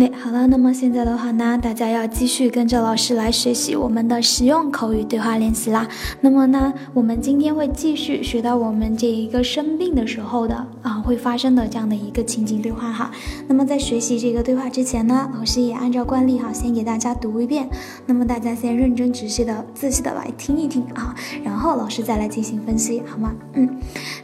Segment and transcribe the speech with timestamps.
[0.00, 5.88] 那好了，那么现在的话呢，大家要继续跟着老师来学习我们的实用口语对话练习啦。
[6.20, 13.10] 那么呢，我们今天会继续学到我们这一个生病的时候的啊会发生的这样的一个情景对话哈。
[13.48, 17.68] 那么在学习这个对话之前呢，老师也按照惯例哈，先给大家读一遍。
[18.06, 21.12] 那么大家先认真仔细的仔细的来听一听啊，
[21.42, 23.34] 然后老师再来进行分析，好吗？
[23.54, 23.68] 嗯，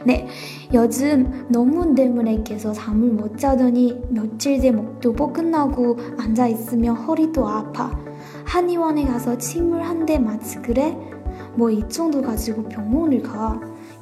[0.05, 0.25] 那。
[0.73, 7.91] 요즘 논문 때문에 계속 잠을 못 자더니 며칠째 목도 뻐근하고 앉아 있으면 허리도 아파.
[8.45, 10.97] 한의원에 가서 침을 한 대 맞지 그래?
[11.55, 13.59] 뭐 이 정도 가지고 병원을 가.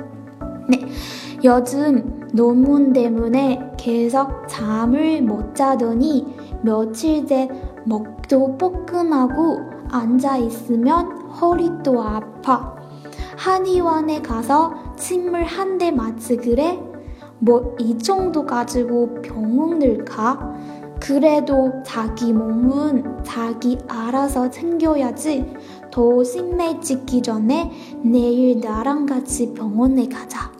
[0.69, 0.79] 네.
[1.43, 6.25] 요즘 논문 때문에 계속 잠을 못 자더니
[6.63, 7.49] 며칠째
[7.85, 9.59] 목도 뻐끔하고
[9.91, 12.75] 앉아 있으면 허리도 아파.
[13.37, 16.79] 한의원에 가서 침을 한 대 맞지 그래?
[17.39, 20.53] 뭐 이 정도 가지고 병원을 가?
[21.06, 25.44] 그래도 자기 몸은 자기 알아서 챙겨야지.
[25.90, 27.70] 더 심해지기 전에
[28.02, 30.53] 내일 나랑 같이 병원에 가자.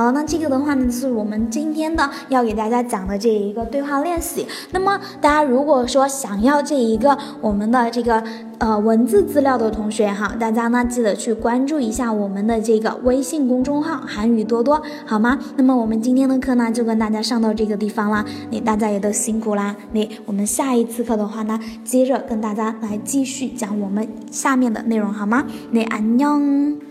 [0.00, 4.46] 好，那这个的话呢，是我们今天的要给大家讲的这一个对话练习。
[4.70, 8.24] 那么大家如果说想要这一个我们的这个
[8.56, 15.38] 呃文字资料的同学哈，大家呢记得去关注一下我们的这个微信公众号“韩语多多”，好吗？
[15.56, 19.76] 那么我们今天的课呢就跟大家上到这个地方啦，那大家也都辛苦啦。
[19.92, 25.44] 那我们下一次课的话呢，接着跟大家来继续讲我们下面的内容，好吗？
[25.72, 26.89] 那安녕